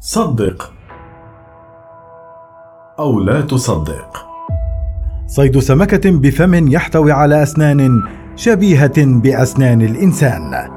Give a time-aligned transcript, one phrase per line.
[0.00, 0.72] صدق
[2.98, 4.26] أو لا تصدق.
[5.26, 8.02] صيد سمكة بفم يحتوي على أسنان
[8.36, 10.68] شبيهة بأسنان الإنسان.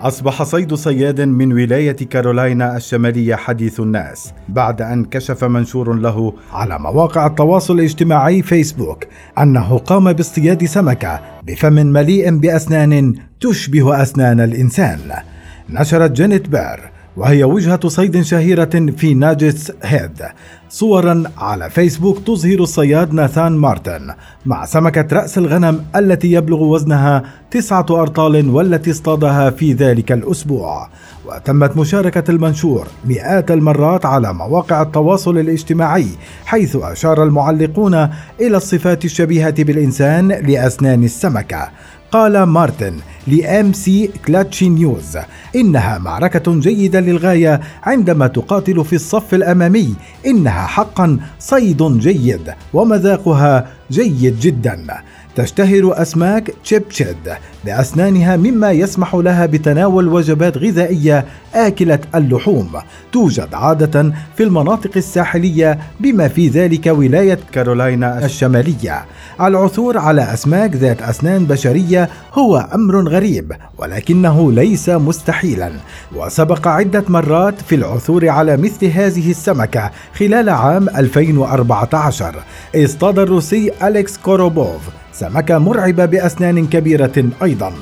[0.00, 6.78] أصبح صيد صياد من ولاية كارولاينا الشمالية حديث الناس بعد أن كشف منشور له على
[6.78, 9.04] مواقع التواصل الاجتماعي فيسبوك
[9.38, 15.12] أنه قام باصطياد سمكة بفم مليء بأسنان تشبه أسنان الإنسان.
[15.70, 20.22] نشرت جينيت بير وهي وجهة صيد شهيرة في ناجتس هيد.
[20.70, 24.14] صورا على فيسبوك تظهر الصياد ناثان مارتن
[24.46, 30.88] مع سمكة رأس الغنم التي يبلغ وزنها تسعة أرطال والتي اصطادها في ذلك الأسبوع.
[31.26, 36.08] وتمت مشاركة المنشور مئات المرات على مواقع التواصل الاجتماعي
[36.46, 37.94] حيث أشار المعلقون
[38.40, 41.68] إلى الصفات الشبيهة بالإنسان لأسنان السمكة.
[42.12, 42.94] قال مارتن
[43.30, 45.18] ل McClatchy News.
[45.56, 49.94] إنها معركة جيدة للغاية عندما تقاتل في الصف الأمامي.
[50.26, 54.86] إنها حقا صيد جيد ومذاقها جيد جدا.
[55.36, 57.16] تشتهر أسماك sheepshead
[57.64, 62.68] بأسنانها مما يسمح لها بتناول وجبات غذائية آكلة اللحوم.
[63.12, 69.04] توجد عادة في المناطق الساحلية بما في ذلك ولاية كارولاينا الشمالية.
[69.40, 73.17] العثور على أسماك ذات أسنان بشرية هو أمر غريب.
[73.78, 75.72] ولكنه ليس مستحيلا.
[76.16, 82.34] وسبق عدة مرات في العثور على مثل هذه السمكة خلال عام 2014
[82.76, 84.80] اصطاد الروسي أليكس كوروبوف
[85.12, 87.72] سمكة مرعبة بأسنان كبيرة أيضا.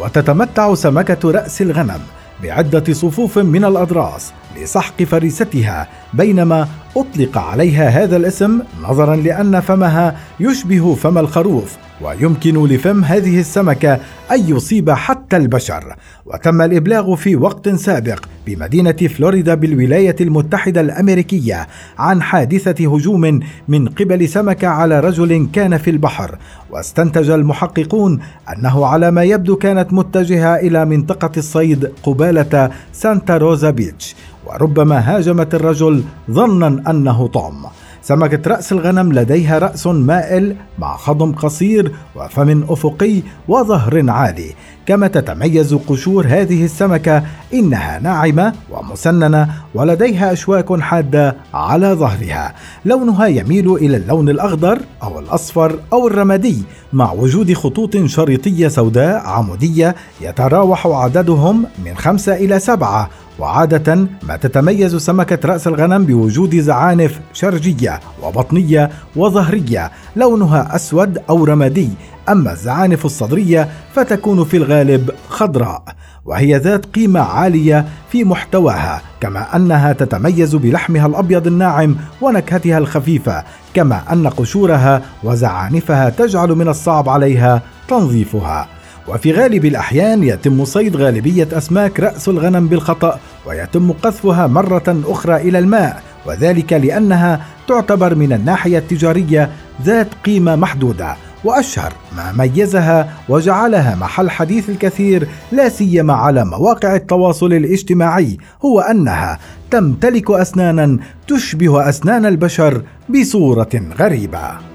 [0.00, 2.00] وتتمتع سمكة رأس الغنم
[2.42, 10.94] بعدة صفوف من الأضراس لسحق فريستها بينما أطلق عليها هذا الاسم نظرا لأن فمها يشبه
[10.94, 13.98] فم الخروف ويمكن لفم هذه السمكة
[14.32, 15.96] أن يصيب حتى البشر.
[16.26, 21.66] وتم الإبلاغ في وقت سابق بمدينة فلوريدا بالولاية المتحدة الأمريكية
[21.98, 26.38] عن حادثة هجوم من قبل سمكة على رجل كان في البحر.
[26.70, 28.20] واستنتج المحققون
[28.56, 34.14] أنه على ما يبدو كانت متجهة إلى منطقة الصيد قبالة سانتا روزا بيتش.
[34.46, 37.66] وربما هاجمت الرجل ظنا أنه طعم.
[38.02, 44.54] سمكة رأس الغنم لديها رأس مائل مع خضم قصير وفم أفقي وظهر عالي.
[44.86, 47.22] كما تتميز قشور هذه السمكة
[47.54, 52.54] إنها ناعمة ومسننة ولديها أشواك حادة على ظهرها.
[52.84, 56.62] لونها يميل إلى اللون الأخضر أو الأصفر أو الرمادي
[56.92, 64.96] مع وجود خطوط شريطية سوداء عمودية يتراوح عددهم من خمسة إلى سبعة وعادة ما تتميز
[64.96, 71.90] سمكة رأس الغنم بوجود زعانف شرجية وبطنية وظهرية لونها أسود أو رمادي.
[72.28, 75.82] أما الزعانف الصدرية فتكون في الغالب خضراء
[76.24, 84.12] وهي ذات قيمة عالية في محتواها كما أنها تتميز بلحمها الأبيض الناعم ونكهتها الخفيفة كما
[84.12, 88.68] أن قشورها وزعانفها تجعل من الصعب عليها تنظيفها.
[89.08, 95.58] وفي غالب الأحيان يتم صيد غالبية أسماك رأس الغنم بالخطأ ويتم قذفها مرة أخرى إلى
[95.58, 99.50] الماء وذلك لأنها تعتبر من الناحية التجارية
[99.82, 107.52] ذات قيمة محدودة وأشهر ما ميزها وجعلها محل حديث الكثير لا سيما على مواقع التواصل
[107.52, 109.38] الاجتماعي هو أنها
[109.70, 110.98] تمتلك اسنانا
[111.28, 114.73] تشبه أسنان البشر بصورة غريبة.